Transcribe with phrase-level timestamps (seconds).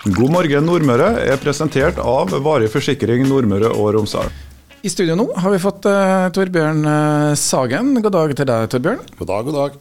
[0.00, 4.30] God morgen Nordmøre er presentert av Varig forsikring Nordmøre og Romsdal.
[4.80, 7.90] I studio nå har vi fått uh, Torbjørn uh, Sagen.
[8.00, 9.02] God dag til deg, Torbjørn.
[9.18, 9.74] God dag, god dag.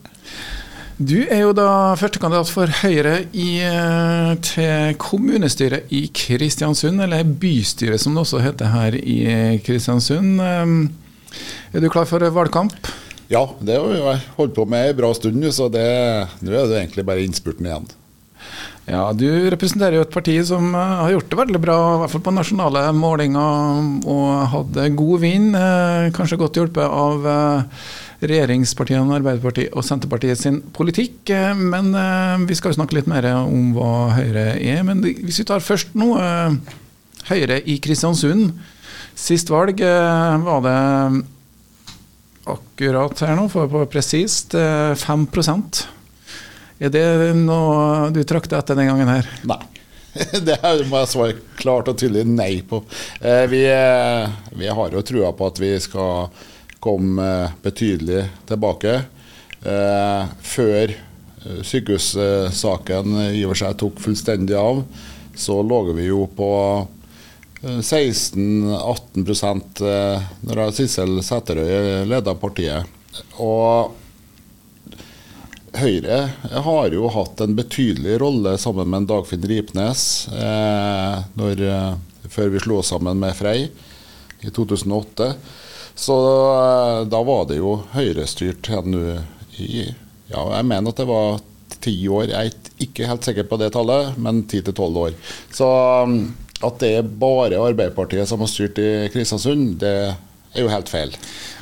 [0.99, 8.03] Du er jo da førstekandidat for Høyre i, uh, til kommunestyret i Kristiansund, eller bystyret
[8.03, 9.21] som det også heter her i
[9.63, 10.43] Kristiansund.
[11.71, 12.75] er du klar for valgkamp?
[13.31, 15.87] Ja, det har vi holdt på med ei bra stund, så det,
[16.43, 17.87] nå er det egentlig bare innspurten igjen.
[18.89, 22.13] Ja, Du representerer jo et parti som eh, har gjort det veldig bra, i hvert
[22.15, 25.57] fall på nasjonale målinger, og hadde god vind.
[25.59, 27.83] Eh, kanskje godt hjulpet av eh,
[28.25, 31.29] regjeringspartiene Arbeiderpartiet og Senterpartiet sin politikk.
[31.55, 31.93] Men
[32.49, 34.81] vi skal jo snakke litt mer om hva Høyre er.
[34.83, 36.09] Men hvis vi tar først nå
[37.29, 38.57] Høyre i Kristiansund.
[39.15, 40.75] Sist valg var det
[42.51, 45.29] akkurat her nå, for å presist, 5
[46.79, 49.27] er det noe du trakter etter den gangen her?
[49.49, 49.63] Nei.
[50.47, 50.57] Det
[50.89, 52.77] må jeg svare klart og tydelig nei på.
[53.21, 56.27] Eh, vi, eh, vi har jo trua på at vi skal
[56.81, 58.93] komme betydelig tilbake.
[59.59, 60.93] Eh, før
[61.63, 64.83] sykehussaken i og for seg tok fullstendig av,
[65.39, 66.51] så lå vi jo på
[67.63, 69.83] 16-18%
[70.47, 72.83] når Sissel Sæterøy leda partiet.
[73.39, 73.95] Og
[75.77, 76.19] Høyre
[76.65, 80.03] har jo hatt en betydelig rolle sammen med Dagfinn Ripnes
[80.33, 83.67] eh, når, eh, før vi slo sammen med Frei
[84.41, 85.29] i 2008.
[85.99, 86.17] Så
[86.55, 89.03] eh, da var det jo Høyre-styrt nå
[89.59, 89.85] i
[90.29, 91.39] Ja, jeg mener at det var
[91.81, 92.29] ti år.
[92.29, 95.15] Jeg er ikke helt sikker på det tallet, men ti til tolv år.
[95.53, 95.67] Så
[96.09, 96.19] mm,
[96.65, 99.95] at det er bare Arbeiderpartiet som har styrt i Kristiansund, det
[100.53, 101.11] er jo helt feil.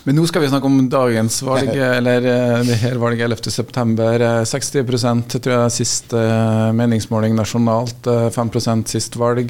[0.08, 4.46] Men nå skal vi snakke om dagens valg, eller eh, det her valget 11.9.
[4.48, 4.86] 60 eh,
[5.36, 8.02] tror jeg sist eh, meningsmåling nasjonalt,
[8.36, 8.50] 5
[8.88, 9.50] sist valg.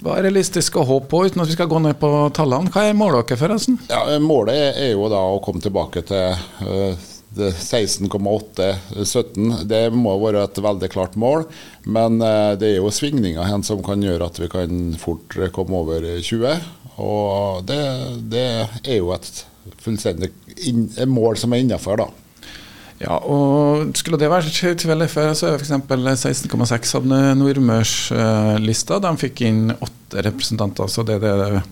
[0.00, 2.70] Hva er realistisk å håpe på, uten at vi skal gå ned på tallene?
[2.72, 3.74] Hva er målet dere, forresten?
[3.90, 6.26] Ja, målet er jo da å komme tilbake til
[7.36, 9.64] 16,8-17.
[9.68, 11.40] Det må være et veldig klart mål.
[11.88, 16.00] Men det er jo svingninger hen som kan gjøre at vi kan fort komme over
[16.20, 16.60] 20.
[17.02, 17.82] Og det,
[18.32, 18.46] det
[18.84, 19.44] er jo et
[19.82, 20.30] fullstendig
[20.68, 22.08] inn, mål som er innafor, da.
[23.02, 25.74] Ja, og Skulle det vært tilfellet før, så er f.eks.
[26.48, 29.00] 16,6 hadde Nordmørslista.
[29.04, 31.62] De fikk inn åtte representanter, så det er det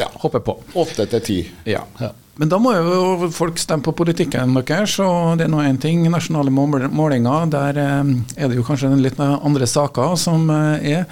[0.00, 0.08] ja.
[0.24, 0.56] håper på.
[0.80, 1.38] Åtte til ti.
[1.68, 1.84] Ja.
[2.00, 2.12] ja.
[2.40, 6.06] Men da må jo folk stemme på politikken deres, og det er nå én ting.
[6.10, 11.04] Nasjonale målinger, der eh, er det jo kanskje en litt andre saker som eh, er.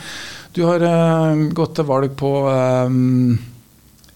[0.57, 3.39] Du har uh, gått til valg på um,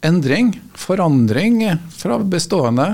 [0.04, 1.62] endring, forandring
[1.94, 2.88] fra bestående.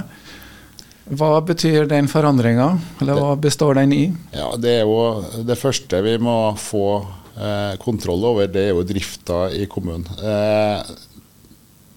[1.10, 2.68] Hva betyr den forandringa,
[3.02, 4.04] eller hva består den i?
[4.30, 7.00] Ja, Det er jo det første vi må få
[7.34, 10.06] eh, kontroll over, det er jo drifta i kommunen.
[10.22, 10.92] Eh,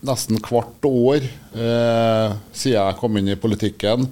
[0.10, 4.10] nesten hvert år eh, siden jeg kom inn i politikken.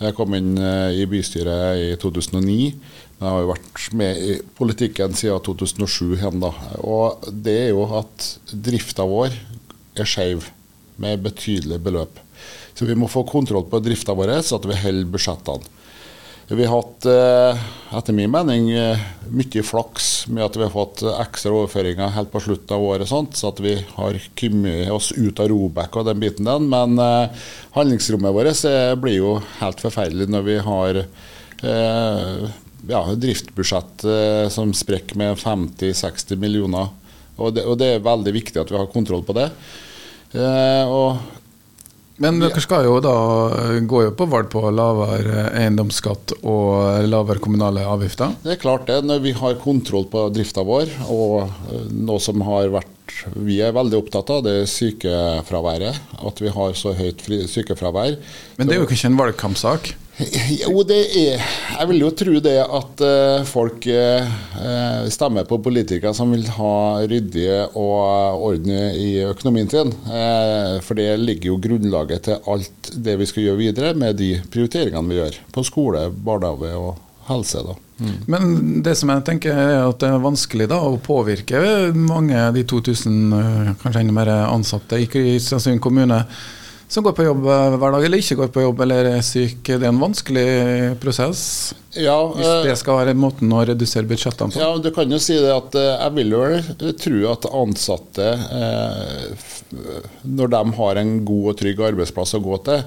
[0.00, 2.72] Jeg kom inn eh, i bystyret i 2009.
[3.20, 6.40] Jeg har jo vært med i politikken siden 2007 igjen.
[6.40, 6.54] da.
[6.80, 9.34] Og det er jo at drifta vår
[10.00, 10.46] er skeiv
[11.00, 12.16] med betydelige beløp.
[12.72, 15.76] Så vi må få kontroll på drifta vår, så at vi holder budsjettene.
[16.50, 17.60] Vi har hatt, eh,
[17.98, 18.98] etter min mening, eh,
[19.30, 23.36] mye flaks med at vi har fått ekstra overføringer helt på slutten av året, sånt,
[23.36, 26.66] så at vi har kommet oss ut av Robek og den biten den.
[26.68, 27.28] Men eh,
[27.76, 31.04] handlingsrommet vårt blir jo helt forferdelig når vi har
[32.88, 34.06] ja, driftsbudsjett
[34.54, 36.88] som sprekker med 50-60 millioner.
[37.40, 39.48] Og det, og det, er veldig viktig at vi har kontroll på det.
[40.36, 40.96] Eh,
[42.20, 43.14] men dere skal jo da
[43.88, 48.34] gå jo på valg på lavere eiendomsskatt og lavere kommunale avgifter?
[48.44, 50.92] Det er klart det, når vi har kontroll på drifta vår.
[51.08, 52.96] Og eh, noe som har vært
[53.36, 55.98] vi er veldig opptatt av, det er sykefraværet.
[56.26, 58.16] At vi har så høyt sykefravær.
[58.58, 59.92] Men det er jo ikke en valgkampsak?
[60.20, 66.12] Jo, det er Jeg vil jo tro det at uh, folk uh, stemmer på politikere
[66.16, 66.74] som vil ha
[67.08, 69.94] ryddige og orden i økonomien sin.
[70.84, 75.08] For det ligger jo grunnlaget til alt det vi skal gjøre videre med de prioriteringene
[75.08, 76.98] vi gjør på skole, barnehage og
[77.30, 77.64] helse.
[77.64, 77.78] da.
[78.00, 78.14] Mm.
[78.32, 78.54] Men
[78.86, 81.60] det som jeg tenker er at det er vanskelig da å påvirke
[81.94, 86.24] mange av de 2000 kanskje enda mer ansatte i Kristiansund kommune
[86.90, 89.60] som går på jobb hver dag, eller ikke går på jobb eller er syk.
[89.62, 90.46] Det er en vanskelig
[90.98, 91.42] prosess.
[91.94, 94.58] Ja, hvis eh, det skal være måten å redusere budsjettene på.
[94.58, 98.26] Ja, du kan jo si det at eh, jeg vil jo tro at ansatte,
[98.58, 99.54] eh,
[100.26, 102.82] når de har en god og trygg arbeidsplass å gå til,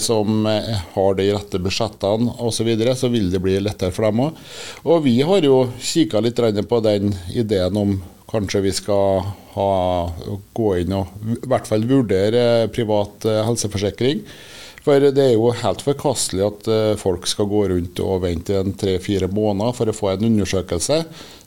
[0.00, 0.46] som
[0.94, 4.42] har de rette budsjettene osv., så, videre, så vil det bli lettere for dem òg.
[4.88, 7.96] Og vi har jo kikka litt på den ideen om
[8.30, 9.70] kanskje vi skal ha,
[10.56, 14.24] gå inn og i hvert fall vurdere privat helseforsikring.
[14.86, 18.70] For det er jo helt forkastelig at eh, folk skal gå rundt og vente en
[18.78, 21.00] tre-fire måneder for å få en undersøkelse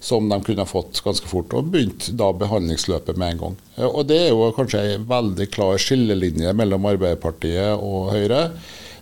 [0.04, 3.56] som de kunne fått ganske fort, og begynt da behandlingsløpet med en gang.
[3.88, 8.44] Og Det er jo kanskje en veldig klar skillelinje mellom Arbeiderpartiet og Høyre,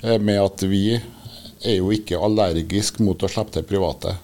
[0.04, 4.20] eh, med at vi er jo ikke allergisk mot å slippe til private.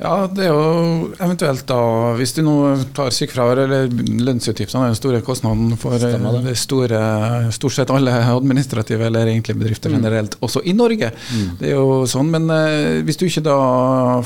[0.00, 1.78] Ja, det er jo eventuelt da,
[2.18, 2.54] Hvis du nå
[2.96, 6.14] tar sykefravær eller lønnsutgiftene, den store kostnaden for det.
[6.46, 7.02] det store,
[7.54, 9.96] stort sett alle administrative eller egentlig bedrifter mm.
[9.98, 11.12] generelt, også i Norge.
[11.12, 11.46] Mm.
[11.60, 13.58] Det er jo sånn, Men eh, hvis du ikke da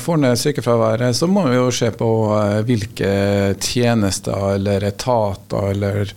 [0.01, 3.13] får ned sykefraværet, så må vi jo se på eh, hvilke
[3.61, 6.13] tjenester eller etater eller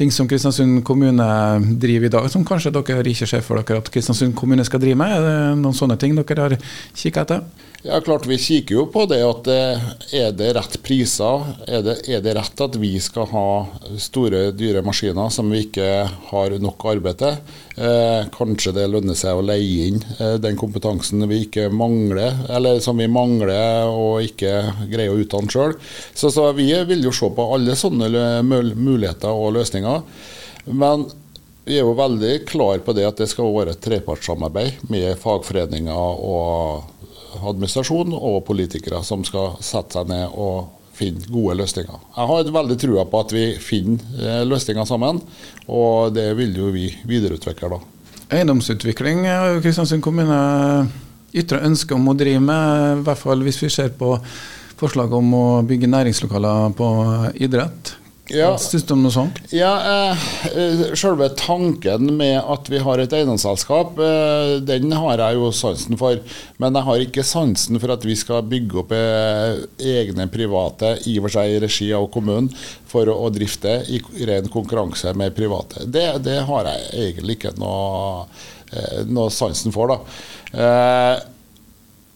[0.00, 1.24] ting som Kristiansund kommune
[1.80, 4.96] driver i dag, som kanskje dere ikke ser for dere at Kristiansund kommune skal drive
[4.96, 5.12] med?
[5.12, 6.56] Er det noen sånne ting dere har
[6.96, 7.68] kikket etter?
[7.80, 9.84] Ja, klart Vi kikker jo på det at eh,
[10.20, 11.46] er det rett priser?
[11.64, 13.46] Er det, er det, rett at vi skal ha
[14.00, 15.88] store, dyre maskiner som vi ikke
[16.32, 17.38] har nok arbeid til?
[17.80, 22.76] Eh, kanskje det lønner seg å leie inn eh, den kompetansen vi ikke mangler, eller
[22.84, 24.50] som vi mangler og ikke
[24.90, 25.72] greier å utdanne sjøl.
[26.12, 28.10] Så, så, vi vil jo se på alle sånne
[28.44, 30.02] muligheter og løsninger.
[30.76, 31.06] Men
[31.64, 36.20] vi er jo veldig klar på det at det skal være et trepartssamarbeid med fagforeninger
[36.20, 42.02] og administrasjon og politikere som skal sette seg ned og finne gode løsninger.
[42.16, 45.22] Jeg har veldig trua på at vi finner eh, løsninger sammen,
[45.68, 47.80] og det vil jo vi videreutvikle da.
[48.30, 50.40] Eiendomsutvikling har jo Kristiansund kommune
[51.34, 54.16] ytre ønske om å drive med, i hvert fall hvis vi ser på
[54.80, 56.90] forslaget om å bygge næringslokaler på
[57.42, 57.94] idrett.
[58.30, 59.40] Ja, Syns du om noe sånt?
[59.54, 60.24] Ja, eh,
[60.54, 65.98] eh, Selve tanken med at vi har et eiendomsselskap, eh, den har jeg jo sansen
[65.98, 66.20] for.
[66.62, 71.16] Men jeg har ikke sansen for at vi skal bygge opp eh, egne private, i
[71.18, 72.52] og for seg i regi av kommunen,
[72.90, 73.98] for å, å drifte i
[74.28, 75.88] ren konkurranse med private.
[75.90, 78.28] Det, det har jeg egentlig ikke noe,
[78.70, 79.98] eh, noe sansen for, da.
[80.54, 81.16] Eh,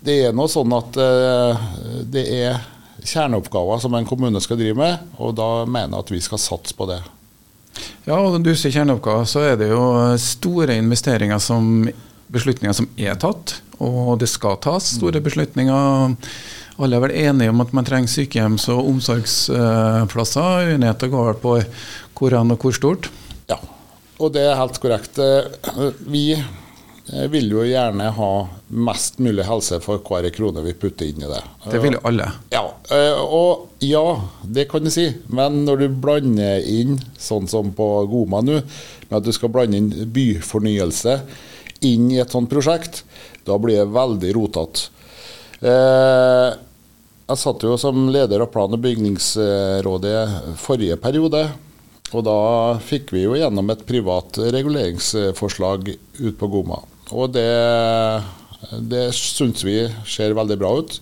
[0.05, 0.99] det er nå sånn at
[2.12, 2.58] det er
[3.04, 6.76] kjerneoppgaver som en kommune skal drive med, og da mener jeg at vi skal satse
[6.76, 7.02] på det.
[8.06, 9.84] Ja, og når du sier kjerneoppgaver, så er det jo
[10.20, 11.88] store investeringer som
[12.34, 15.26] beslutninger som er tatt, og det skal tas store mm.
[15.26, 16.16] beslutninger.
[16.82, 20.72] Alle er vel enige om at man trenger sykehjems- og omsorgsplasser.
[20.72, 21.54] Uenigheten går vel på
[22.18, 23.10] hvor og hvor stort.
[23.50, 23.58] Ja,
[24.18, 25.18] og det er helt korrekt.
[26.06, 26.26] Vi
[27.04, 28.30] jeg vil jo gjerne ha
[28.72, 31.40] mest mulig helse for hver krone vi putter inn i det.
[31.68, 32.30] Det vil jo alle.
[32.54, 32.62] Ja,
[32.96, 34.04] eh, og ja,
[34.48, 35.10] det kan du si.
[35.28, 38.62] Men når du blander inn, sånn som på Goma nå,
[39.10, 41.18] med at du skal blande inn byfornyelse
[41.84, 43.02] inn i et sånt prosjekt,
[43.44, 44.88] da blir det veldig rotete.
[45.60, 46.48] Eh,
[47.28, 51.44] jeg satt jo som leder av plan- og bygningsrådet forrige periode.
[52.14, 52.40] Og da
[52.84, 56.80] fikk vi jo gjennom et privat reguleringsforslag ut på Goma.
[57.12, 57.50] Og det,
[58.88, 61.00] det syns vi ser veldig bra ut.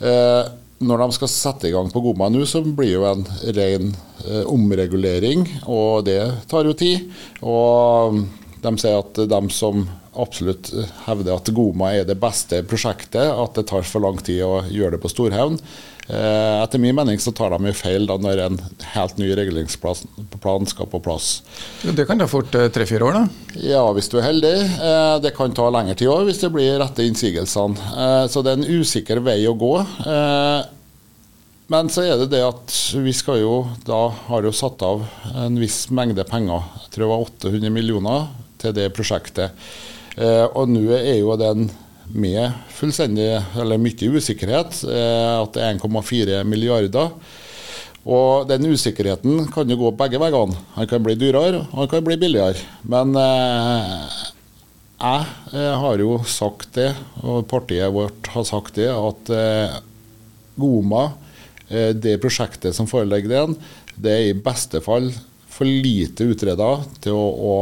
[0.00, 0.44] Eh,
[0.80, 3.24] når de skal sette i gang på Goma nå, så blir det jo en
[3.58, 3.90] ren
[4.24, 7.10] eh, omregulering, og det tar jo tid.
[7.44, 8.22] Og
[8.60, 9.84] de sier at de som
[10.18, 10.72] absolutt
[11.06, 14.96] hevder at Goma er det beste prosjektet, at det tar for lang tid å gjøre
[14.96, 15.60] det på Storhaugen,
[16.10, 18.56] Eh, etter min mening så tar de jo feil da når en
[18.96, 21.28] helt ny reguleringsplan skal på plass.
[21.84, 23.52] Det kan ta fort eh, tre-fire år, da?
[23.62, 24.56] Ja, hvis du er heldig.
[24.58, 28.26] Eh, det kan ta lengre tid òg, hvis det blir rette innsigelsene.
[28.30, 29.74] Så det er en usikker vei å gå.
[31.70, 33.54] Men så er det det at vi skal jo
[33.86, 35.04] da har jo satt av
[35.38, 38.26] en viss mengde penger, jeg tror det var 800 millioner,
[38.60, 39.54] til det prosjektet.
[40.20, 41.70] Og nå er jo den
[42.12, 47.14] med fullstendig, eller mye usikkerhet, eh, at det er 1,4 milliarder.
[48.10, 50.56] Og den usikkerheten kan jo gå begge veiene.
[50.76, 52.62] Han kan bli dyrere, og han kan bli billigere.
[52.88, 54.20] Men eh,
[55.00, 55.26] jeg,
[55.84, 56.90] har jo sagt det,
[57.22, 59.76] og partiet vårt har sagt det, at eh,
[60.60, 61.10] Goma,
[61.68, 63.58] eh, det prosjektet som foreligger den,
[64.00, 65.10] det er i beste fall
[65.50, 67.56] for lite utreda til å, å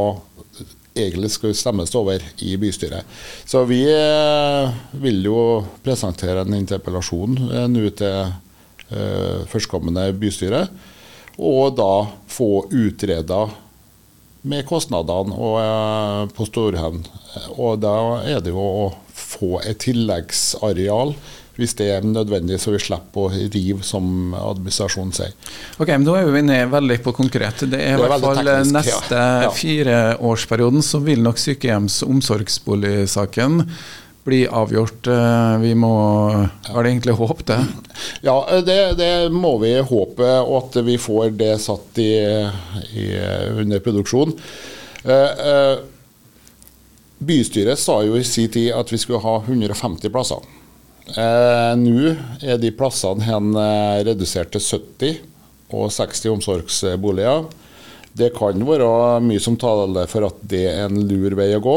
[0.98, 3.06] egentlig skal stemmes over i bystyret.
[3.46, 5.38] Så vi eh, vil jo
[5.84, 10.66] presentere en interpellasjon eh, nå til eh, førstkommende bystyre,
[11.38, 11.92] og da
[12.30, 13.46] få utreda
[14.48, 17.04] med kostnadene og, på Storhaugen.
[17.58, 17.94] Og da
[18.26, 18.88] er det jo å
[19.18, 21.14] få et tilleggsareal
[21.58, 25.32] hvis det er nødvendig, så vi slipper å rive, som administrasjonen sier.
[25.82, 27.64] Ok, men Nå er vi ned veldig på konkret.
[27.66, 29.48] Det er i hvert fall teknisk, neste ja.
[29.48, 29.54] Ja.
[29.56, 33.64] fireårsperioden så vil nok sykehjems- og omsorgsboligsaken
[34.28, 35.08] bli avgjort.
[35.10, 35.92] Eh, vi må
[36.30, 37.58] Har det egentlig håp, det?
[38.22, 42.12] Ja, det, det, må vi håpe, og at vi får det satt i,
[42.94, 43.06] i
[43.56, 44.36] under produksjon.
[45.02, 45.80] Eh, eh,
[47.18, 50.44] bystyret sa jo i sin tid at vi skulle ha 150 plasser.
[51.16, 52.12] Eh, Nå
[52.44, 55.22] er de plassene hen eh, redusert til 70
[55.72, 57.46] og 60 omsorgsboliger.
[58.18, 58.88] Det kan være
[59.24, 61.76] mye som taler for at det er en lur vei å gå.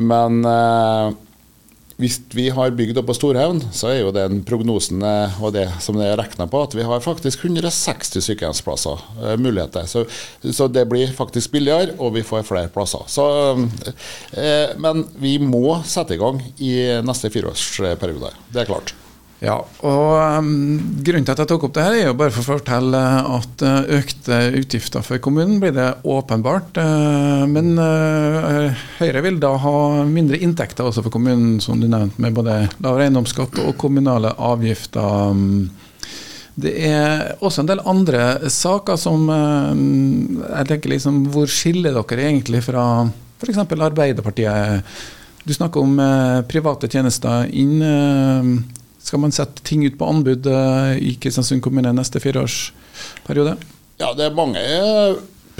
[0.00, 1.10] Men eh,
[2.00, 5.66] hvis vi har bygd opp på Storhaugen, så er jo den prognosen eh, og det
[5.84, 9.04] som det er regna på, at vi har faktisk 160 sykehjemsplasser.
[9.20, 9.86] Uh, muligheter.
[9.90, 10.06] Så,
[10.42, 13.04] så, det blir faktisk billigere, og vi får flere plasser.
[13.10, 13.26] Så,
[13.56, 18.32] uh, men vi må sette i gang i neste fireårsperiode.
[18.54, 18.94] Det er klart.
[19.40, 19.54] Ja,
[19.88, 20.48] og um,
[21.00, 23.62] Grunnen til at jeg tok opp det her, er jo bare for å fortelle at
[23.64, 26.76] uh, økte utgifter for kommunen blir det åpenbart.
[26.76, 32.20] Uh, men uh, Høyre vil da ha mindre inntekter også for kommunen, som du nevnte,
[32.20, 35.32] med både lavere eiendomsskatt og kommunale avgifter.
[35.32, 35.70] Um,
[36.60, 42.60] det er også en del andre saker som jeg tenker liksom, Hvor skiller dere egentlig
[42.66, 42.82] fra
[43.40, 43.62] f.eks.
[43.62, 44.90] Arbeiderpartiet?
[45.46, 45.94] Du snakker om
[46.50, 47.78] private tjenester inn
[49.02, 53.56] skal man sette ting ut på anbud eh, i Kristiansund kommune neste fireårsperiode?
[54.00, 54.62] Ja, det er mange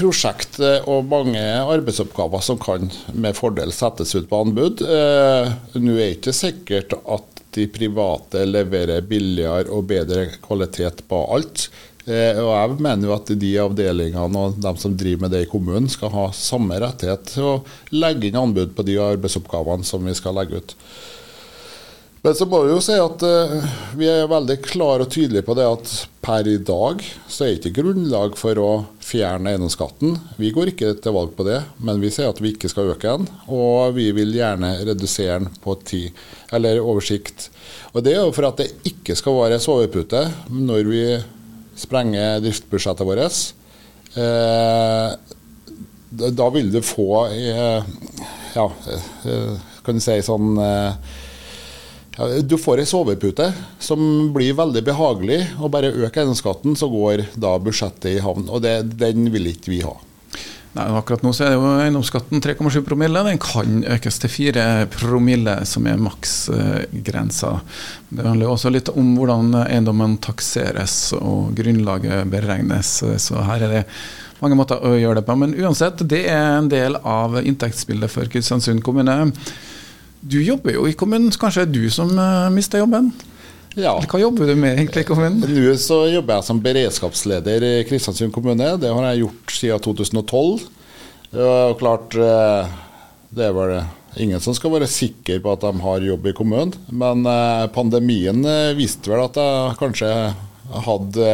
[0.00, 0.56] prosjekt
[0.88, 4.80] og mange arbeidsoppgaver som kan med fordel settes ut på anbud.
[4.85, 11.20] Eh, nå er det ikke sikkert at de private leverer billigere og bedre kvalitet på
[11.35, 11.68] alt.
[12.06, 15.50] Eh, og Jeg mener jo at de avdelingene og de som driver med det i
[15.50, 17.56] kommunen, skal ha samme rettighet til å
[17.92, 20.76] legge inn anbud på de arbeidsoppgavene som vi skal legge ut.
[22.21, 25.55] Men så må vi jo si at uh, vi er veldig klare og tydelige på
[25.57, 30.19] det at per i dag så er det ikke grunnlag for å fjerne eiendomsskatten.
[30.37, 33.15] Vi går ikke til valg på det, men vi sier at vi ikke skal øke
[33.17, 33.31] den.
[33.49, 36.03] Og vi vil gjerne redusere den på ti,
[36.53, 37.49] eller oversikt.
[37.95, 41.03] Og det er jo for at det ikke skal være sovepute når vi
[41.81, 43.41] sprenger driftsbudsjettet vårt.
[44.12, 45.17] Uh,
[46.37, 47.91] da vil du få uh,
[48.53, 48.69] ja,
[49.87, 50.61] kan du si sånn
[52.43, 54.00] du får ei sovepute som
[54.35, 58.49] blir veldig behagelig, og bare øk eiendomsskatten, så går da budsjettet i havn.
[58.50, 59.95] Og det, den vil ikke vi ha.
[60.71, 63.23] Nei, akkurat nå så er det jo eiendomsskatten 3,7 promille.
[63.26, 67.57] Den kan økes til 4 promille, som er maksgrensa.
[68.07, 72.93] Det handler jo også litt om hvordan eiendommen takseres og grunnlaget beregnes.
[73.19, 73.83] Så her er det
[74.38, 75.37] mange måter å gjøre det på.
[75.43, 79.33] Men uansett, det er en del av inntektsbildet for Kristiansund kommune.
[80.21, 83.09] Du jobber jo i kommunen, så kanskje det er du som uh, mister jobben?
[83.79, 83.95] Ja.
[84.03, 85.45] Hva jobber du med egentlig i kommunen?
[85.47, 88.75] Nå så jobber jeg som beredskapsleder i Kristiansund kommune.
[88.83, 90.67] Det har jeg gjort siden 2012.
[91.31, 92.73] Og klart, eh,
[93.31, 93.77] det er vel
[94.19, 96.75] ingen som skal være sikker på at de har jobb i kommunen.
[96.91, 98.43] Men eh, pandemien
[98.79, 100.11] viste vel at jeg kanskje
[100.91, 101.31] hadde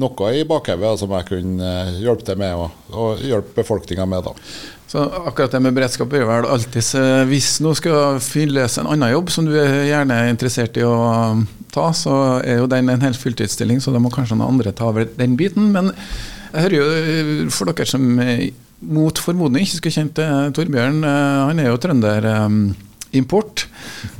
[0.00, 4.26] noe i bakhodet som jeg kunne hjelpe til med, og, og hjelpe befolkninga med.
[4.26, 4.32] da.
[4.86, 9.32] Så akkurat det med beredskap er vel alltid Hvis noe skal fylles en annen jobb
[9.34, 10.94] som du er gjerne interessert i å
[11.74, 12.14] ta, så
[12.46, 15.34] er jo den en helt fulltidsstilling, så da må kanskje noen andre ta over den
[15.36, 15.72] biten.
[15.74, 15.90] Men
[16.52, 18.06] jeg hører jo uh, for dere som
[18.86, 22.60] mot formodning ikke skulle kjent uh, Torbjørn, han er jo trønder um,
[23.16, 23.66] import.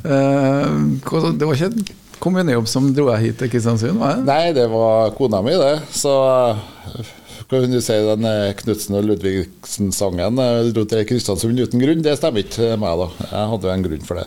[0.03, 1.87] Det var ikke en
[2.23, 4.03] kommunejobb som dro deg hit til Kristiansund?
[4.27, 5.75] Nei, det var kona mi, det.
[5.95, 6.13] Så
[7.49, 12.03] kan du si den eh, Knutsen og Ludvigsen-sangen eh, dro til Kristiansund uten grunn?
[12.03, 13.29] Det stemmer ikke meg, da.
[13.31, 14.25] Jeg hadde jo en grunn for det.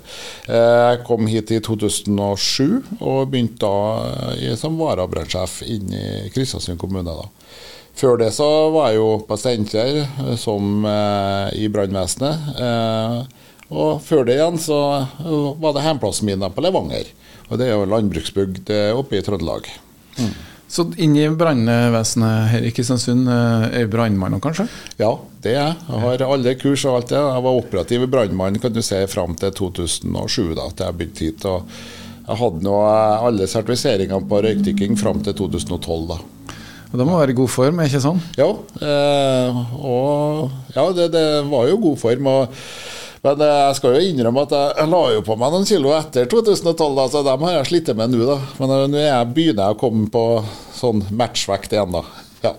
[0.48, 7.12] Eh, jeg kom hit i 2007 og begynte da som varabrannsjef inn i Kristiansund kommune.
[7.12, 7.28] da.
[8.00, 12.54] Før det så var jeg jo på Steinkjer som i brannvesenet.
[13.68, 14.78] Og før det igjen så
[15.60, 17.12] var det hjemplassen min på Levanger.
[17.50, 19.68] Og det er jo landbruksbygd oppe i Trøndelag.
[20.16, 20.32] Mm.
[20.70, 24.68] Så inn i brannvesenet her i Kristiansund, er er brannmann kanskje?
[25.02, 25.78] Ja, det er jeg.
[25.90, 27.18] Jeg har alle kurs og alt det.
[27.18, 31.46] Jeg var operativ brannmann kan du si, fram til 2007, da at jeg begynte hit.
[31.50, 31.66] og
[32.28, 36.06] Jeg hadde nå eh, alle sertifiseringene på røykdykking fram til 2012.
[36.14, 36.20] da.
[36.90, 38.22] Og Da må være i god form, er ikke sånn?
[38.38, 38.50] Ja,
[38.86, 42.30] eh, og, ja det, det, var jo god form.
[42.30, 42.62] og
[43.26, 45.94] men eh, jeg skal jo innrømme at jeg, jeg la jo på meg noen kilo
[45.98, 48.24] etter 2012, så altså, dem har jeg slitt med nå.
[48.30, 48.40] da.
[48.62, 50.26] Men eh, nå begynner jeg å komme på
[50.80, 52.06] sånn matchvekt igjen, da.
[52.46, 52.56] Ja.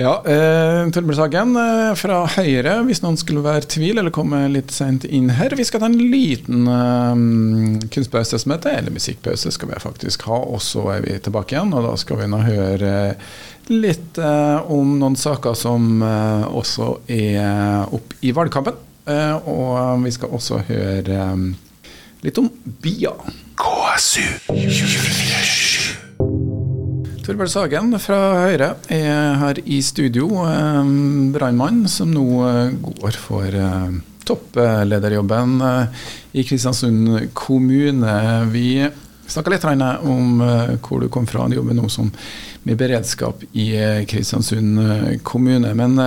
[0.00, 4.72] Ja, eh, Torbjørn Sagen eh, fra Høyre, hvis noen skulle være tvil eller komme litt
[4.72, 5.52] sent inn her.
[5.58, 10.38] Vi skal ta en liten eh, kunstpause som heter, eller musikkpause skal vi faktisk ha,
[10.40, 11.74] og så er vi tilbake igjen.
[11.76, 12.94] Og da skal vi nå høre
[13.68, 18.80] litt eh, om noen saker som eh, også er opp i valgkampen.
[19.06, 21.46] Eh, og vi skal også høre eh,
[22.22, 22.50] litt om
[22.82, 23.16] BIA.
[23.58, 25.82] KSU 24
[27.22, 28.16] Torbjørn Sagen fra
[28.48, 30.26] Høyre er her i studio.
[30.42, 30.88] Eh,
[31.30, 33.92] brannmann som nå eh, går for eh,
[34.26, 35.54] topplederjobben
[36.34, 38.16] i Kristiansund kommune.
[38.50, 38.82] Vi
[39.30, 39.66] snakka litt
[40.02, 40.42] om
[40.82, 41.46] hvor du kom fra.
[41.46, 42.10] Du jobber nå som
[42.66, 43.70] med beredskap i
[44.10, 45.74] Kristiansund kommune.
[45.78, 45.98] Men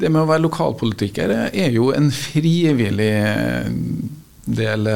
[0.00, 3.14] det med å være lokalpolitiker er jo en frivillig
[4.50, 4.88] del.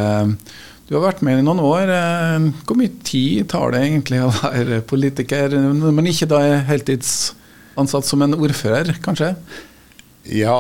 [0.84, 1.90] Du har vært med i noen år.
[1.94, 8.25] Eh, hvor mye tid tar det egentlig å være politiker, man ikke da heltidsansatt som
[8.25, 9.34] en ordfører, kanskje?
[10.25, 10.58] Ja,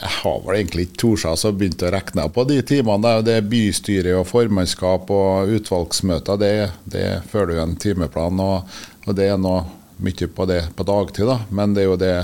[0.00, 3.16] jeg har vel egentlig ikke tort å begynne å regne på de timene.
[3.26, 6.40] Det er bystyre og formannskap og utvalgsmøter.
[6.40, 6.54] Det,
[6.90, 9.66] det følger jo en timeplan, og, og det er noe
[10.00, 11.28] mye på det på dagtid.
[11.28, 12.14] da, Men det er jo det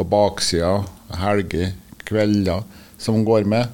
[0.00, 0.78] på baksida,
[1.20, 1.74] helger,
[2.08, 2.64] kvelder,
[2.98, 3.68] som går med.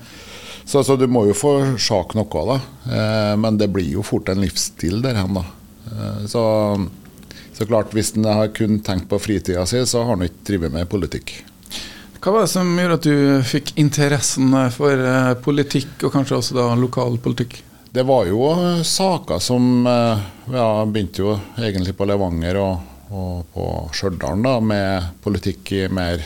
[0.67, 2.57] Så, så, du må jo få sjak noe, da.
[2.91, 5.45] Eh, men det blir jo fort en livsstil der hen, da.
[5.87, 6.43] Eh, så,
[7.53, 10.75] så, klart, hvis en har kun tenkt på fritida si, så har en ikke drevet
[10.75, 11.39] med politikk.
[12.19, 16.59] Hva var det som gjorde at du fikk interessen for eh, politikk, og kanskje også
[16.59, 17.61] da lokalpolitikk?
[17.95, 23.47] Det var jo eh, saker som eh, ja, begynte jo egentlig på Levanger og, og
[23.55, 26.25] på Stjørdal, med politikk i mer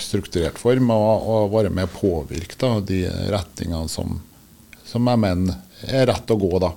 [0.00, 4.16] strukturert form og, og være med å påvirke da, de retningene som,
[4.86, 5.58] som jeg mener
[5.88, 6.52] er rett å gå.
[6.62, 6.72] da.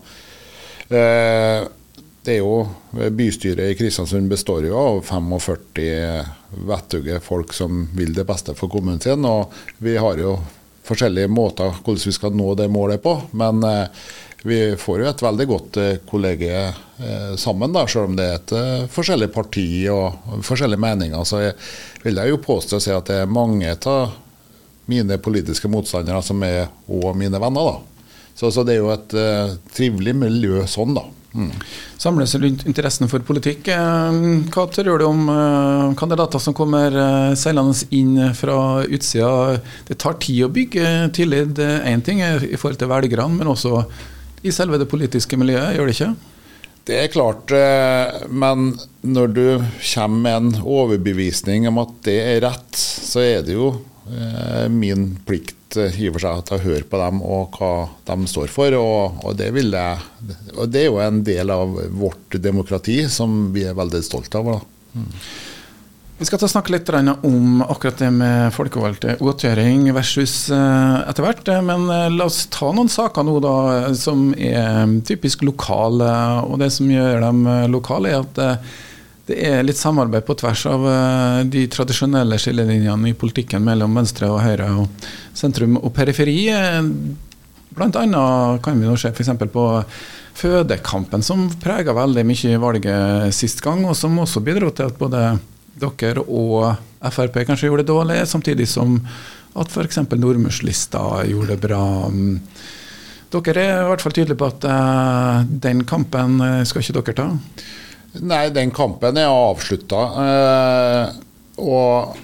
[0.94, 1.62] Eh,
[2.24, 2.64] det er jo
[3.12, 9.02] Bystyret i Kristiansund består jo av 45 vettuge folk som vil det beste for kommunen
[9.04, 9.26] sin.
[9.26, 9.52] og
[9.84, 10.38] Vi har jo
[10.88, 13.18] forskjellige måter hvordan vi skal nå det målet på.
[13.40, 14.06] Men eh,
[14.46, 15.78] vi får jo et veldig godt
[16.10, 21.24] kollege eh, sammen, da, selv om det er et eh, forskjellig parti og forskjellige meninger.
[21.24, 21.56] Så jeg,
[22.04, 24.20] vil jeg jo påstå å si at det er mange av
[24.92, 27.72] mine politiske motstandere som er òg mine venner.
[27.72, 28.08] da.
[28.36, 31.06] Så, så, det er jo et uh, trivelig miljø sånn, da.
[31.34, 31.54] Mm.
[32.02, 33.70] Samles rundt interessen for politikk.
[33.72, 35.30] Hva tror du om
[35.98, 39.62] kandidater som kommer uh, seilende inn fra utsida?
[39.88, 41.62] Det tar tid å bygge tillit.
[41.88, 43.86] Én ting i forhold til velgerne, men også
[44.44, 46.14] i selve det politiske miljøet, gjør det ikke?
[46.84, 48.74] Det er klart, eh, men
[49.08, 49.46] når du
[49.94, 53.70] kommer med en overbevisning om at det er rett, så er det jo
[54.12, 57.72] eh, min plikt eh, i og for seg å høre på dem og hva
[58.10, 58.76] de står for.
[58.76, 60.04] Og, og, det jeg,
[60.58, 64.68] og, det er jo en del av vårt demokrati som vi er veldig stolte av.
[64.92, 65.10] Mm.
[66.18, 71.50] Vi skal ta snakke litt om akkurat det med folkevalgte godtgjøring versus eh, etter hvert.
[71.66, 73.56] Men eh, la oss ta noen saker nå da
[73.98, 76.12] som er typisk lokale.
[76.46, 78.70] Og det som gjør dem eh, lokale, er at
[79.24, 80.82] det er litt samarbeid på tvers av
[81.48, 86.42] de tradisjonelle skillelinjene i politikken mellom venstre og høyre og sentrum og periferi.
[87.74, 89.32] Blant annet kan vi nå se f.eks.
[89.54, 89.64] på
[90.36, 95.24] fødekampen, som prega veldig mye valget sist gang, og som også bidro til at både
[95.80, 96.76] dere og
[97.12, 99.00] Frp kanskje gjorde det dårlig, samtidig som
[99.60, 100.00] at f.eks.
[100.10, 101.84] Nordmørslista gjorde det bra.
[103.34, 107.16] Dere er i hvert fall tydelige på at uh, den kampen eh, skal ikke dere
[107.18, 107.28] ta?
[108.22, 110.02] Nei, den kampen er avslutta.
[110.14, 112.20] Uh, og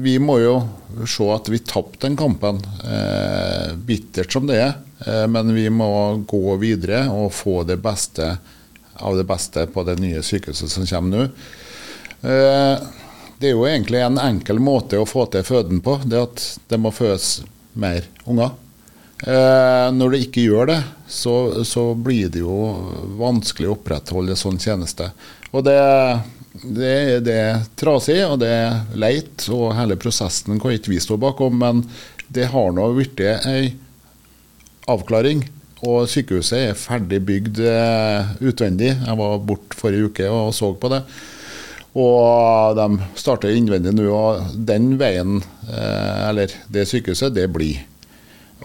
[0.00, 0.54] vi må jo
[1.08, 2.62] se at vi tapte den kampen.
[2.84, 4.78] Uh, bittert som det er.
[5.32, 5.88] men vi må
[6.28, 8.34] gå videre og få det beste
[9.00, 11.28] av det beste på det nye sykehuset som kommer nå.
[12.22, 12.88] Eh,
[13.40, 15.98] det er jo egentlig en enkel måte å få til føden på.
[16.04, 17.40] Det at det må fødes
[17.72, 18.52] mer unger.
[19.20, 22.58] Eh, når det ikke gjør det, så, så blir det jo
[23.20, 25.10] vanskelig å opprettholde sånn tjeneste.
[25.50, 25.76] Og det,
[26.62, 26.94] det,
[27.26, 31.56] det er trasig og det er leit, og hele prosessen kan ikke vi stå bakom.
[31.60, 31.84] Men
[32.28, 33.72] det har nå blitt ei
[34.90, 35.46] avklaring.
[35.80, 38.92] Og sykehuset er ferdig bygd eh, utvendig.
[38.92, 41.04] Jeg var borte forrige uke og så på det.
[41.98, 47.82] Og de starter innvendig nå, og den veien, eh, eller det sykehuset, det blir.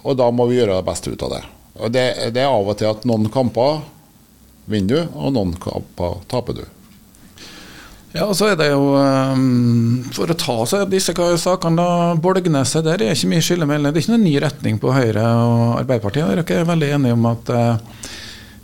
[0.04, 1.44] Og da må vi gjøre det beste ut av det.
[1.82, 3.82] Og det, det er av og til at noen kamper
[4.70, 6.66] vinner du, og noen kamper taper du.
[8.16, 12.14] Ja, og så er det jo um, For å ta seg disse sakene, da.
[12.16, 13.92] Bolgneset, der er ikke mye skillemelding.
[13.92, 16.32] Det er ikke noen ny retning på Høyre og Arbeiderpartiet.
[16.46, 18.14] Dere er veldig enige om at uh,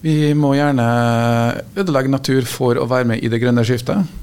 [0.06, 0.86] vi må gjerne
[1.76, 4.20] ødelegge natur for å være med i det grønne skiftet.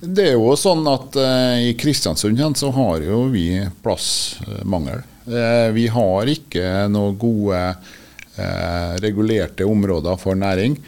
[0.00, 5.02] Det er jo sånn at eh, I Kristiansund så har jo vi plassmangel.
[5.28, 10.78] Eh, vi har ikke noen gode eh, regulerte områder for næring.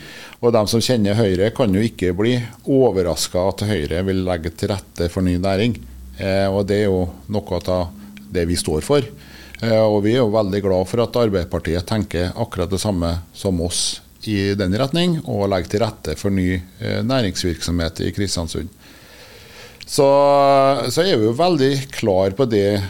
[0.40, 4.72] Og De som kjenner Høyre, kan jo ikke bli overraska at Høyre vil legge til
[4.72, 5.76] rette for ny næring.
[6.50, 7.92] og Det er jo noe av
[8.32, 9.06] det vi står for.
[9.62, 14.00] og Vi er jo veldig glad for at Arbeiderpartiet tenker akkurat det samme som oss
[14.26, 16.58] i den retning, og legger til rette for ny
[17.06, 18.72] næringsvirksomhet i Kristiansund.
[19.92, 20.08] Så,
[20.88, 22.80] så er vi jo veldig klar på det,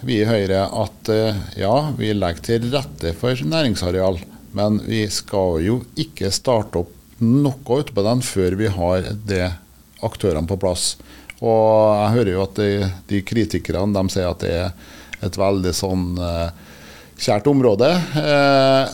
[0.00, 4.16] vi i Høyre, at eh, ja, vi legger til rette for næringsareal.
[4.56, 9.42] Men vi skal jo ikke starte opp noe ute på den før vi har de
[10.06, 10.94] aktørene på plass.
[11.44, 11.60] Og
[11.98, 16.06] jeg hører jo at de, de kritikerne de sier at det er et veldig sånn
[16.16, 16.48] uh,
[17.20, 17.90] kjært område.
[18.16, 18.88] Uh,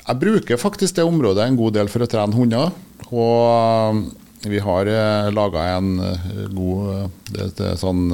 [0.00, 2.72] jeg bruker faktisk det området en god del for å trene hunder.
[3.12, 4.08] Og
[4.46, 8.06] vi har eh, laga en eh, god eh, det, det, sånn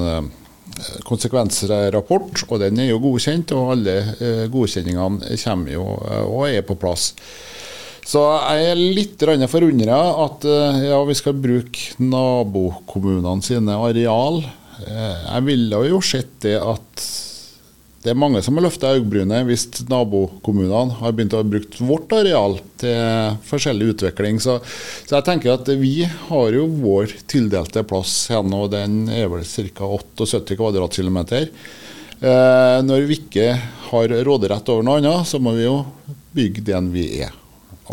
[1.05, 3.53] konsekvensrapport, og den er jo godkjent.
[3.55, 7.13] Og alle godkjenningene kommer jo og er på plass.
[8.05, 10.43] Så jeg er litt forundra at
[10.83, 14.41] ja, vi skal bruke nabokommunene sine areal.
[14.81, 17.05] Jeg ville jo sett det at
[18.05, 22.59] det er mange som har løfta øyebrynet hvis nabokommunene har begynt å bruke vårt areal
[22.77, 24.37] til forskjellig utvikling.
[24.43, 24.59] Så,
[25.07, 29.41] så, jeg tenker at vi har jo vår tildelte plass igjen, og den er vel
[29.41, 29.89] ca.
[29.97, 31.49] 78 kvadratkilometer.
[32.21, 33.47] Eh, når vi ikke
[33.89, 35.79] har råderett over noe annet, så må vi jo
[36.37, 37.33] bygge den vi er.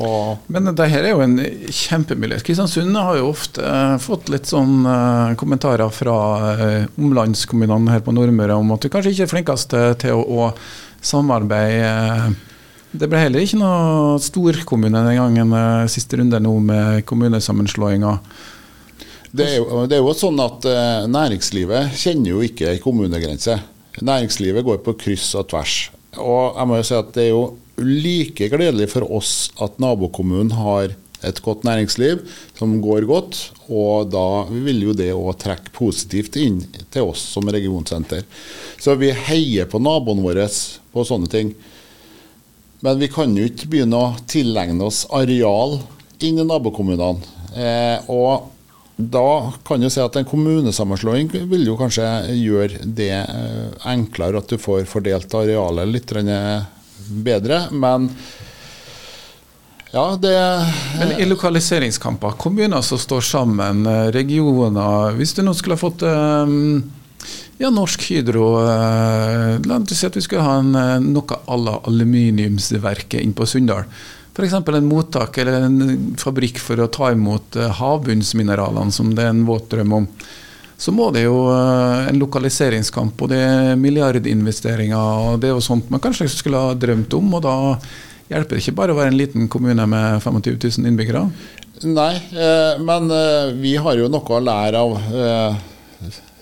[0.00, 1.36] Og Men det her er jo en
[1.68, 2.44] kjempemulighet.
[2.46, 6.14] Kristiansund har jo ofte eh, fått litt sånn eh, kommentarer fra
[6.54, 11.04] eh, omlandskommunene her på Nordmøre om at du kanskje ikke er flinkest til å, å
[11.04, 12.32] samarbeide.
[12.92, 15.54] Det ble heller ikke noe storkommune den gangen
[15.92, 18.16] siste runde nå med kommunesammenslåinga.
[19.32, 20.66] Det er, jo, det er jo sånn at
[21.08, 23.56] Næringslivet kjenner jo ikke kommunegrense.
[24.04, 25.76] Næringslivet går på kryss og tvers.
[26.20, 27.42] Og jeg må jo si at det er jo
[27.86, 32.22] like gledelig for oss at nabokommunen har et godt næringsliv
[32.58, 33.38] som går godt,
[33.70, 36.60] og da vil jo det òg trekke positivt inn
[36.92, 38.24] til oss som regionsenter.
[38.82, 40.48] Så vi heier på naboene våre
[40.92, 41.52] på sånne ting.
[42.82, 45.78] Men vi kan jo ikke begynne å tilegne oss areal
[46.26, 47.38] inn i nabokommunene.
[47.54, 48.50] Eh, og
[48.96, 54.50] da kan du si at en kommunesammenslåing vil jo kanskje gjøre det eh, enklere at
[54.50, 56.12] du får fordelt arealet litt
[57.24, 58.10] bedre, men
[59.92, 60.66] ja, det
[60.98, 66.02] Men i lokaliseringskamper, kommuner som står sammen, eh, regioner Hvis du nå skulle ha fått
[66.02, 66.80] um,
[67.60, 70.72] ja, Norsk Hydro uh, La oss si at vi skulle ha en,
[71.12, 73.84] noe à la aluminiumsverket inn på Sunndal.
[74.32, 74.54] F.eks.
[74.56, 79.68] en mottak eller en fabrikk for å ta imot havbunnsmineralene, som det er en våt
[79.74, 80.08] drøm om
[80.82, 85.62] så må det jo eh, en lokaliseringskamp, og det er milliardinvesteringer og det er jo
[85.62, 87.36] sånt man kanskje skulle ha drømt om.
[87.38, 87.54] og da
[88.32, 91.22] hjelper det ikke bare å være en liten kommune med 25 000 innbyggere.
[91.86, 94.98] Nei, eh, men eh, vi har jo noe å lære av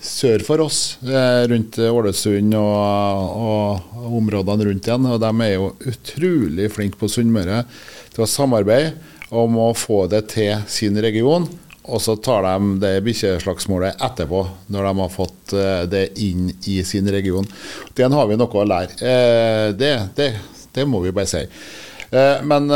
[0.00, 5.08] sør for oss, rundt Ålesund og, og, områdene rundt igjen.
[5.12, 7.66] Og de er jo utrolig flinke på Sunnmøre
[8.14, 8.94] til å samarbeide
[9.36, 11.44] om å få det til sin region.
[11.88, 16.80] Og så tar de det bikkjeslagsmålet etterpå, når de har fått eh, det inn i
[16.84, 17.46] sin region.
[17.96, 18.98] Den har vi noe å lære.
[19.00, 20.28] Eh, det, det,
[20.76, 21.40] det må vi bare si.
[22.10, 22.68] Eh, men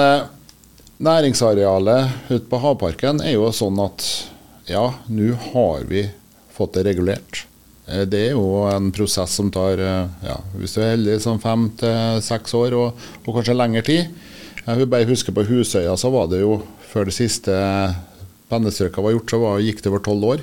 [1.05, 4.07] næringsarealet ute på havparken er jo sånn at
[4.71, 6.07] ja, nå har vi
[6.55, 7.45] fått det regulert.
[7.85, 9.77] Det er jo en prosess som tar,
[10.25, 14.15] ja, hvis du er heldig, sånn fem til seks år, og, og kanskje lengre tid.
[14.63, 17.59] Jeg vil bare huske på Husøya, så var det jo før det siste
[18.53, 20.43] pennestrøka var gjort, så var, gikk det over tolv år.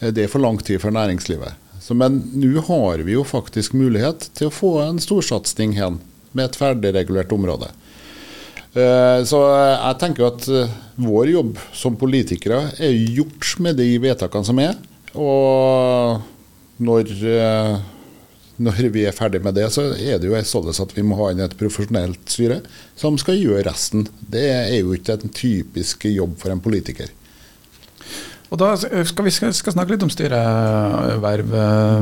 [0.00, 1.60] Eh, det er for lang tid for næringslivet.
[1.84, 6.00] Så, men nå har vi jo faktisk mulighet til å få en storsatsing hen
[6.32, 7.70] med et ferdigregulert område.
[8.74, 14.48] Eh, så jeg tenker at eh, vår jobb som politikere er gjort med de vedtakene
[14.48, 14.78] som er.
[15.14, 16.24] Og
[16.82, 17.12] når
[18.62, 21.32] når vi er ferdig med det, så er det jo sånn at vi må ha
[21.32, 22.60] inn et profesjonelt styre
[22.98, 24.06] som skal gjøre resten.
[24.20, 27.10] Det er jo ikke en typisk jobb for en politiker.
[28.54, 31.54] Og da skal Vi skal, snakke litt om styreverv.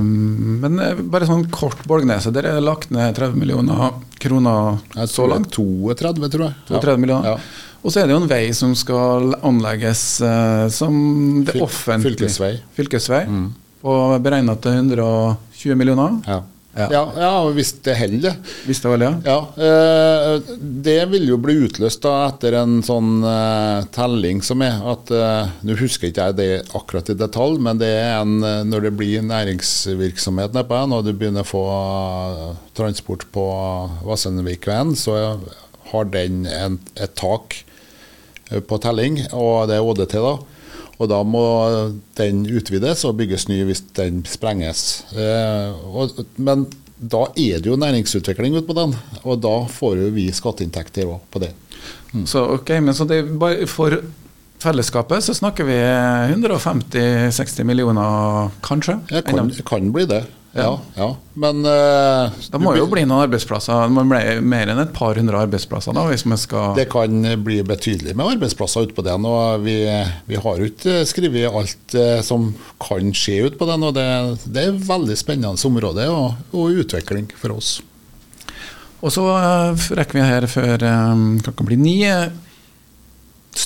[0.04, 2.34] Men eh, bare sånn kort Borgneset.
[2.36, 5.54] Dere har lagt ned 30 millioner kroner så langt?
[5.56, 6.58] 32, tror jeg.
[6.68, 7.32] 32 millioner.
[7.32, 7.70] Ja.
[7.82, 10.94] Og så er det jo en vei som skal anlegges eh, som
[11.48, 12.52] det offentlige Fylkesvei.
[12.76, 13.24] Fylkesvei.
[13.26, 13.48] Mm.
[13.90, 14.78] Og beregna til
[15.62, 16.18] 120 millioner.
[16.26, 16.42] Ja.
[16.72, 18.36] Ja, ja, ja hvis det holder.
[18.64, 19.34] Hvis det holder, ja.
[19.58, 20.52] ja eh,
[20.86, 25.50] det vil jo bli utløst da etter en sånn eh, telling som er at eh,
[25.68, 28.94] Nå husker ikke jeg det akkurat i detalj, men det er en, eh, når det
[29.02, 32.48] blir næringsvirksomhet nedpå her, når du begynner å få eh,
[32.78, 33.44] transport på
[34.08, 35.18] Vassendvikveien, så
[35.92, 37.58] har den en, et tak
[38.48, 40.34] eh, på telling, og det er ÅDT, da.
[41.02, 41.42] Og da må
[42.18, 45.02] den utvides og bygges ny hvis den sprenges.
[45.18, 46.68] Eh, og, men
[47.02, 48.94] da er det jo næringsutvikling ute på den,
[49.26, 51.50] og da får jo vi skatteinntekter òg på det.
[52.12, 52.26] Mm.
[52.30, 53.24] Så ok, men så det
[53.70, 53.98] for
[54.62, 55.80] fellesskapet så snakker vi
[56.36, 59.00] 150-60 millioner, kanskje?
[59.10, 60.22] Det kan, kan bli det.
[60.52, 61.16] Ja, ja.
[61.32, 63.86] Men uh, Det må jo bli noen arbeidsplasser.
[63.86, 65.96] Det må bli mer enn et par hundre arbeidsplasser?
[65.96, 66.74] da, hvis vi skal...
[66.76, 69.24] Det kan bli betydelig med arbeidsplasser utpå den.
[69.28, 69.78] og Vi,
[70.28, 72.50] vi har jo ikke skrevet alt uh, som
[72.82, 73.88] kan skje utpå den.
[73.88, 74.06] og Det,
[74.44, 77.78] det er et veldig spennende område og, og utvikling for oss.
[79.02, 80.88] Og så uh, rekker vi her før
[81.42, 82.02] klokka blir ni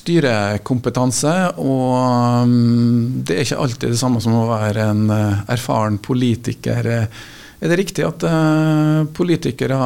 [0.06, 5.98] styrekompetanse, og um, det er ikke alltid det samme som å være en uh, erfaren
[6.02, 6.86] politiker.
[6.86, 9.78] Er det riktig at uh, politikere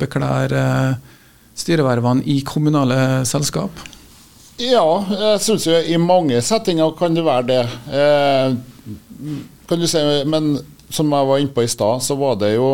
[0.00, 1.20] bekler uh,
[1.54, 3.84] styrevervene i kommunale selskap?
[4.60, 7.62] Ja, jeg syns jo i mange settinger kan det være det.
[9.70, 10.50] kan du si, men
[10.92, 12.68] som jeg var inne på i stad, så var det jo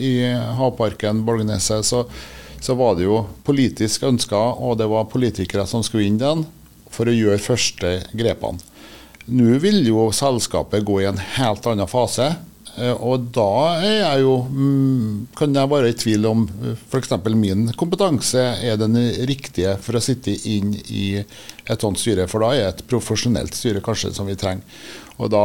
[0.00, 0.22] i
[0.56, 2.06] Havparken Bolgneset så
[2.62, 6.44] så var det jo politisk ønska, og det var politikere som skulle inn den
[6.92, 8.62] for å gjøre første grepene.
[9.32, 12.32] Nå vil jo selskapet gå i en helt annen fase.
[12.72, 17.12] Eh, og da er jeg jo, mm, kan jeg være i tvil om eh, f.eks.
[17.36, 18.96] min kompetanse er den
[19.28, 22.26] riktige for å sitte inn i et sånt styre.
[22.30, 24.64] For da er et profesjonelt styre kanskje som vi trenger.
[25.18, 25.44] Og da,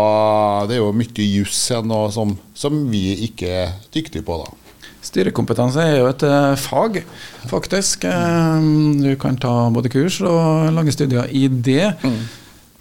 [0.69, 4.39] Det er jo mye juss som, som vi ikke er dyktige på.
[4.45, 4.66] da.
[5.07, 6.99] Styrekompetanse er jo et uh, fag,
[7.47, 8.07] faktisk.
[8.07, 8.59] Uh,
[9.03, 11.93] du kan ta både kurs og lage studier i det.
[12.03, 12.19] Mm.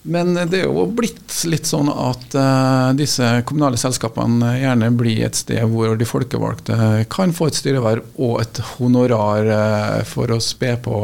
[0.07, 5.39] Men det er jo blitt litt sånn at uh, disse kommunale selskapene gjerne blir et
[5.39, 9.51] sted hvor de folkevalgte kan få et styreverv og et honorar
[10.07, 11.01] for å spe på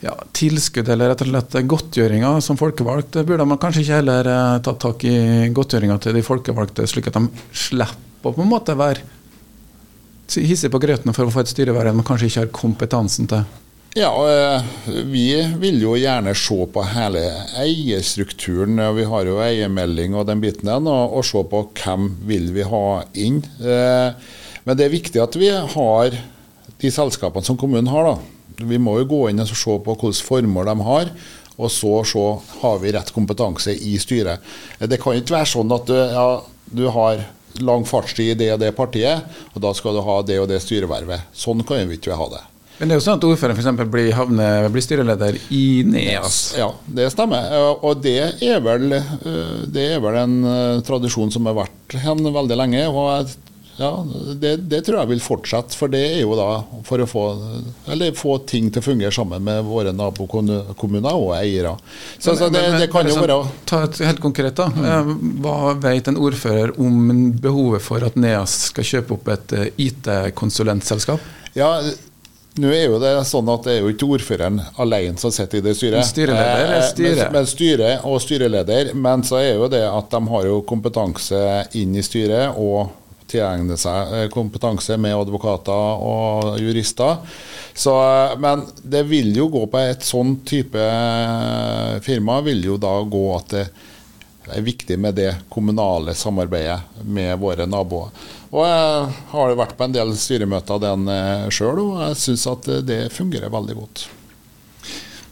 [0.00, 3.20] ja, tilskudd eller rett og slett godtgjøringer som folkevalgt.
[3.28, 4.32] Burde man kanskje ikke heller
[4.64, 5.16] tatt tak i
[5.52, 9.17] godtgjøringa til de folkevalgte, slik at de slipper å på en måte være
[10.36, 13.46] hissig på grøten for å få et styreverv man kanskje ikke har kompetansen til?
[13.96, 14.62] Ja, eh,
[15.08, 17.22] vi vil jo gjerne se på hele
[17.58, 18.76] eierstrukturen.
[18.94, 22.84] Vi har jo eiermelding og den biten den, og, se på hvem vil vi ha
[23.16, 23.40] inn.
[23.58, 24.12] Eh,
[24.64, 26.18] men det er viktig at vi har
[26.78, 28.12] de selskapene som kommunen har.
[28.12, 28.66] da.
[28.68, 31.12] Vi må jo gå inn og se på hvilke formål de har.
[31.58, 32.26] Og så se
[32.60, 34.44] har vi rett kompetanse i styret.
[34.78, 36.28] Det kan ikke være sånn at du, ja,
[36.70, 37.24] du har
[37.64, 40.60] lang fartstid i det og det partiet, og da skal du ha det og det
[40.64, 41.28] styrevervet.
[41.36, 42.44] Sånn kan vi ikke ha det.
[42.78, 43.90] Men det er jo sånn at ordføreren f.eks.
[43.90, 46.36] Blir, havne, blir styreleder i NEAS?
[46.60, 47.50] Ja, det stemmer.
[47.82, 52.22] Og det er vel, eh, det er vel en eh, tradisjon som har vært hen
[52.22, 52.84] veldig lenge.
[52.86, 53.34] og jeg
[53.78, 55.76] ja, det, det, tror jeg vil fortsette.
[55.78, 56.48] For det er jo da
[56.86, 57.22] for å få,
[58.18, 61.76] få ting til å fungere sammen med våre nabokommuner og eiere.
[62.18, 63.38] Så, men, så det, men, det, kan jo sånn, være
[63.70, 64.66] Ta et helt konkret, da.
[64.74, 65.38] Mm.
[65.44, 71.32] Hva vet en ordfører om behovet for at NEAS skal kjøpe opp et eh, IT-konsulentselskap?
[71.54, 71.70] Ja,
[72.58, 75.66] nå er jo det sånn at det er jo ikke ordføreren alene som sitter i
[75.68, 76.02] det styret.
[76.10, 77.28] Styreleder er styre.
[77.28, 78.96] Men, men styre og styreleder.
[78.98, 81.44] Men så er jo det at de har jo kompetanse
[81.78, 82.58] inn i styret.
[82.58, 82.97] og
[83.28, 87.20] tilegne seg eh, kompetanse med advokater og jurister.
[87.74, 92.78] Så, eh, men det vil jo gå på et sånn type eh, firma, vil jo
[92.80, 93.66] da gå at det
[94.56, 98.12] er viktig med det kommunale samarbeidet med våre naboer.
[98.48, 101.10] Og Jeg har vært på en del styremøter den
[101.52, 104.06] sjøl, og jeg syns at det fungerer veldig godt.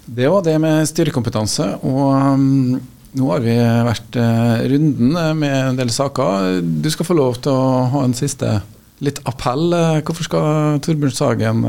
[0.04, 1.70] Det var det med styrekompetanse.
[1.80, 2.76] og mm,
[3.16, 6.61] nå har vi vært eh, runden eh, med en del saker.
[6.62, 8.59] Du skal få lov til å ha en siste
[9.05, 9.70] litt appell.
[9.72, 11.64] Eh, hvorfor skal Torbjørn Sagen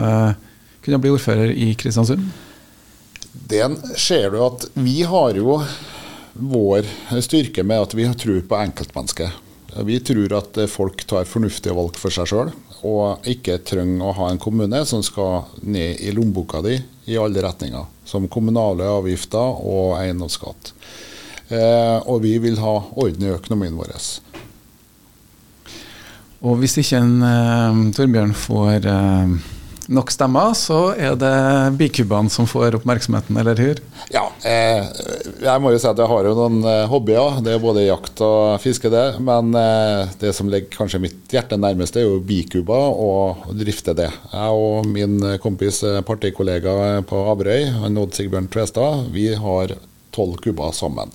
[0.84, 2.28] kunne bli ordfører i Kristiansund?
[3.48, 5.62] Den ser du at vi har jo
[6.38, 6.88] vår
[7.24, 9.44] styrke med at vi tror på enkeltmennesket.
[9.88, 12.52] Vi tror at folk tar fornuftige valg for seg sjøl,
[12.88, 17.44] og ikke trenger å ha en kommune som skal ned i lommeboka di i alle
[17.46, 17.86] retninger.
[18.08, 20.74] Som kommunale avgifter og eiendomsskatt.
[21.48, 23.94] Eh, og vi vil ha orden i økonomien vår.
[26.48, 29.38] Og hvis ikke en eh, Torbjørn får eh,
[29.88, 31.32] nok stemmer, så er det
[31.80, 33.80] bikubene som får oppmerksomheten, eller hur?
[34.14, 34.86] Ja, eh,
[35.44, 37.40] jeg må jo si at jeg har jo noen eh, hobbyer.
[37.46, 39.06] Det er både jakt og fiske, det.
[39.24, 43.96] Men eh, det som ligger kanskje mitt hjerte nærmest, er jo bikuber og å drifte
[43.98, 44.12] det.
[44.34, 49.78] Jeg og min kompis partikollega på Averøy, Odd Sigbjørn Tvestad, vi har
[50.16, 51.12] tolv kuber sammen.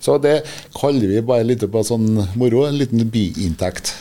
[0.00, 0.40] Så det
[0.76, 3.94] kaller vi bare litt på sånn moro, en liten biinntekt.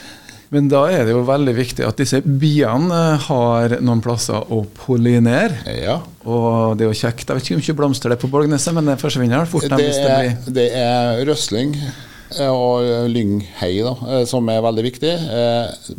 [0.49, 4.63] Men da er det jo veldig viktig at disse biene eh, har noen plasser å
[4.79, 5.61] pollinere.
[5.77, 5.99] Ja.
[6.25, 7.27] Og det er jo kjekt.
[7.27, 9.69] Jeg vet ikke hvor ikke blomster det på Borgneset, men det forsvinner fort.
[9.69, 14.87] Det hvis det blir det er røsling eh, og lynghei da, eh, som er veldig
[14.89, 15.13] viktig.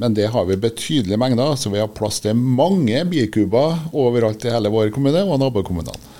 [0.02, 4.56] Men det har vi betydelige mengder, så vi har plass til mange bikuber overalt i
[4.56, 6.19] hele vår kommune og nabokommunene.